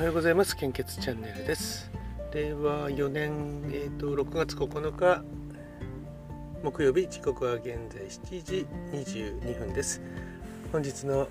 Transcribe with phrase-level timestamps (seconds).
[0.00, 0.56] はようございます。
[0.56, 1.90] 献血チャンネルです。
[2.32, 5.22] 令和4年、えーと、6月9日
[6.62, 10.00] 木曜日時刻は現在7時22分です。
[10.72, 11.28] 本日の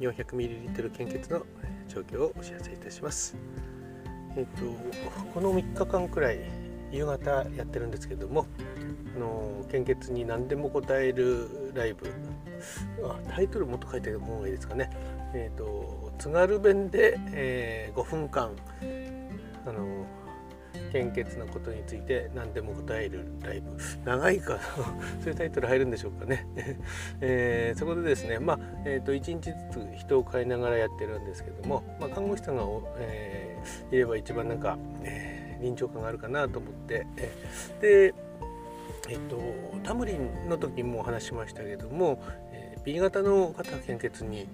[0.00, 1.44] 400ml 献血の
[1.86, 3.36] 状況をお知らせいたします。
[4.38, 4.74] えっ、ー、と
[5.34, 6.38] この3日間くらい
[6.90, 8.46] 夕方やってるんですけども
[9.18, 12.06] の献血に何でも答えるライブ
[13.04, 14.90] あタイトルもっと書いてる方がいいですかね。
[15.34, 18.52] え、ー、と津軽弁で、えー、5分間
[19.66, 20.06] あの
[20.92, 23.76] 献血のことについて何でも答えるライブ。
[24.04, 24.60] 長いかな。
[25.20, 26.46] そういうタイトル入るんでしょうかね、
[27.20, 32.62] えー、そこでですねまあ、えーと、1日ずつ人を変えながらやってるんですけども、まあ、看護師さんが、
[32.98, 37.06] えー、いれば一番なんか、えー、臨場感があるかなと思って、
[37.80, 38.14] で
[39.08, 39.38] えっ、と
[39.82, 44.48] タムリンの時もお話しましたけども、えー、B 型の方献血に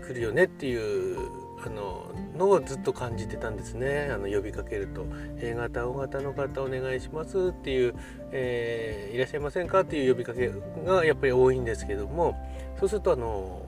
[0.00, 1.18] 来るよねっていう
[1.64, 5.04] あののをずっと感じてたんですねあの呼びかけると
[5.38, 7.94] 「A 型 O 型の方お願いします」っていう、
[8.32, 10.50] えー「いらっしゃいませんか?」っていう呼びかけ
[10.84, 12.34] がやっぱり多いんですけども
[12.78, 13.62] そうするとあの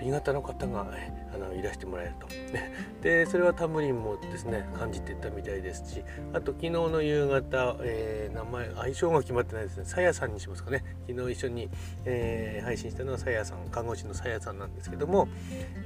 [0.00, 0.86] B 型の方が
[1.34, 2.28] あのいらしてもらえると。
[3.02, 9.84] でそれはタムリンもですね感じてたみたいですしあと昨日の夕方、えー、名前相性が決まってないですね。
[9.84, 10.84] さやさんにしますかね。
[11.06, 11.68] 昨日一緒に、
[12.04, 15.28] えー、配信したのはさやさん看護師のさやさんなんですけども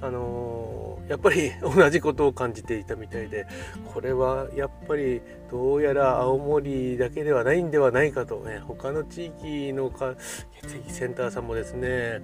[0.00, 3.47] あのー、やっぱり 同じことを感じていたみたいで
[3.92, 10.14] これはやっぱりどうやら青森だけではないんではないかと、ね、他の地域のか
[10.62, 12.22] 血液センターさんもですね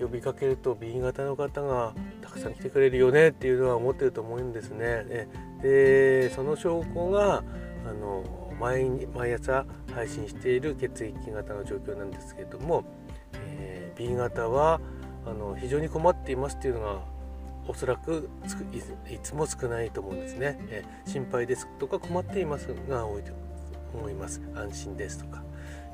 [0.00, 5.28] 呼びかけると B 型の方がたくさん来てくれるよねっていうのは思ってると思うんですね。
[5.62, 7.42] でその証拠が
[7.88, 8.24] あの
[8.58, 12.84] 毎毎朝配信している血液型の状況なんですけれども、
[13.34, 14.80] えー、B 型は
[15.26, 17.02] あの非常に困っていますっていうのが
[17.66, 18.28] おそらく
[19.10, 20.58] いつも少ないと思うんですね。
[20.68, 23.32] えー、心配ですとか困っていますが多いと
[23.94, 24.42] 思います。
[24.54, 25.43] 安心ですとか。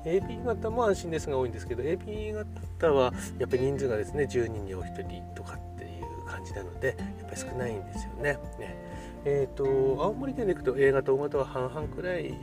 [0.04, 8.38] AB 型も安心ですが多いんですけど AB 型はやっぱり人数がですね10人にお一人とかっていう感じなのでやっぱり少ないんですよね。
[8.58, 9.00] ね。
[9.24, 12.34] えーと、青森県で行くと A 型 O 型は半々くらい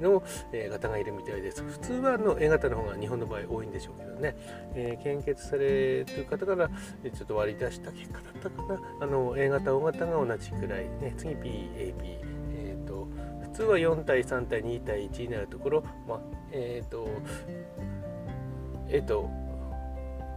[0.00, 1.62] の、え型がいるみたいです。
[1.62, 4.36] 普通はの A 型の方が日本の場合多いんでしょうけどね、
[4.74, 8.80] えー、献血されてる方からちょっと割り出した結果だったかな。
[9.00, 11.14] あの A 型 O 型が同じくらいね。
[11.16, 12.37] 次 BAB
[13.58, 16.20] 通は4対3対2対1になるところ、まあ、
[16.52, 17.08] えっ、ー、と、
[18.88, 19.28] えっ、ー、と、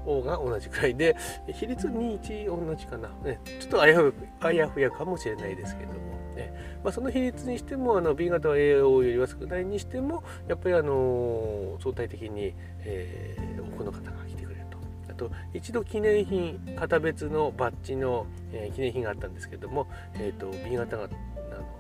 [0.08, 1.16] O が同じくらいで、
[1.54, 3.10] 比率21同じかな。
[3.24, 6.00] ね、ちょっとあやふあやふやかもしれないですけども、
[6.36, 6.52] ね
[6.84, 14.80] まあ、その比率にしてもあの B 型は AO よりは少ないにしても、やっぱりあの相対的に、えー、多くの方が来てくれると。
[15.12, 21.08] あと一度記念品型別のバッジの、えー、記念品があったんですけども、えーと、B 型が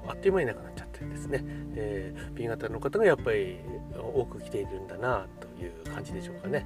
[0.07, 1.43] あっという間になくなっちゃってですね、
[1.75, 3.59] えー、B 型の方がやっぱり
[4.13, 6.65] 多く来ているんだなという感じでしょうかね。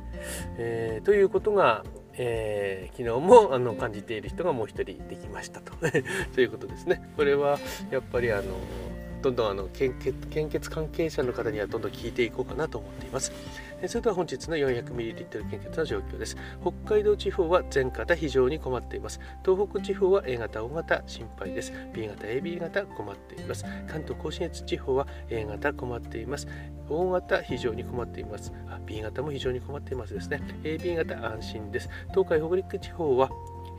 [0.57, 5.73] えー、ということが、えー、昨日もあの感じている人がもう一人できましたと
[6.34, 7.09] ということですね。
[7.16, 7.59] これは
[7.91, 8.44] やっぱりあの
[9.25, 13.31] どんどんあの献血献血関係者の方にはどんどん聞いていこうかなと思っています。
[13.88, 16.38] それでは本日の 400ml 献血の状況です。
[16.62, 19.19] 北海道地方は全型非常に困っています。
[19.44, 21.74] 東北地方は A 型、O 型心配です。
[21.94, 23.66] B 型、AB 型困っています。
[23.88, 26.47] 関東甲信越地方は A 型困っています。
[26.88, 28.53] O 型非常に困っています。
[28.85, 30.40] B 型も非常に困っていますですね。
[30.64, 31.90] AB 型安心です。
[32.12, 33.30] 東海北陸地方は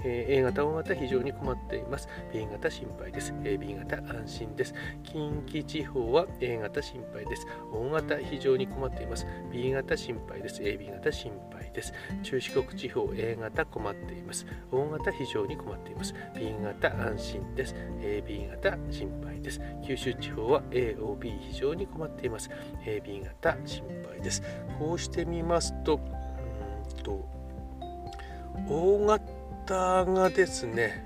[0.05, 2.09] A 型、O 型非常に困っています。
[2.33, 3.33] B 型心配です。
[3.43, 4.75] AB 型安心です。
[5.03, 7.47] 近畿地方は A 型心配です。
[7.73, 9.27] O 型非常に困っています。
[9.53, 10.63] B 型心配です。
[10.63, 11.93] AB 型心配です。
[12.23, 14.47] 中四国地方 A 型困っています。
[14.71, 16.15] O 型非常に困っています。
[16.35, 17.75] B 型安心です。
[18.01, 19.61] AB 型心配です。
[19.87, 22.51] 九州地方は AOB 非常に困っています。
[22.85, 24.43] AB 型心配です。
[24.79, 26.27] こうしてみますと、うん
[27.03, 27.29] と
[28.69, 31.05] O 型方がですね、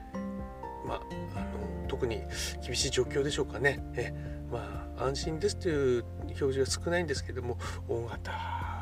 [0.87, 1.01] まあ、
[1.35, 2.23] あの特に
[2.65, 3.83] 厳しい状況でしょうかね。
[3.95, 4.13] え
[4.51, 7.57] まあ、安心ですという表示が少ないんですけども
[7.89, 8.33] 大型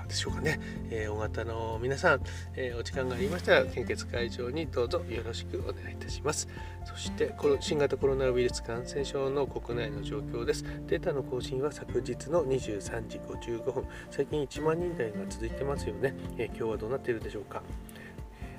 [0.09, 0.59] でしょうかね、
[0.91, 2.23] えー、大型の皆さん、
[2.57, 6.49] えー、お時間がありましたら献血会場にどうぞよろしくお願いいたします。
[6.87, 10.65] そしてこの新型コロナウイルス感染症の国内の状況です。
[10.87, 13.85] データの更新は昨日の23時55分。
[14.11, 17.63] 最近1万人台が続いてますよね、えー、今日はどうなっているでしょうか。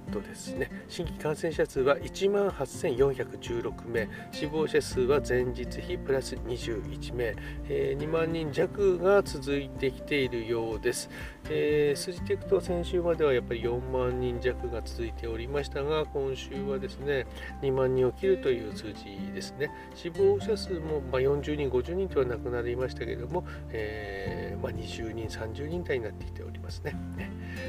[0.09, 0.69] とですね。
[0.87, 4.09] 新規感染者数は1万8416名。
[4.31, 7.35] 死亡者数は前日比プラス21名、
[7.67, 11.09] えー、2万人弱が続いてきているようです、
[11.49, 17.25] えー、数字でいくと先週まではやっぱり4万人弱が続いておりましたが今週はですね
[17.61, 19.71] 2万人を切るという数字ですね。
[19.95, 26.95] 死亡者数もま40人50人とはなくなりましたけれども、えー、ま20人30人台になってきておりますね、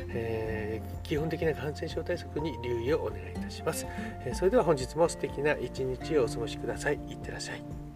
[0.08, 3.86] えー、基本的な感染症対策に留意をお願いいたします、
[4.24, 6.94] えそれでは本日も素敵な一日をお過ごしください。
[7.08, 7.89] いってらっしゃい。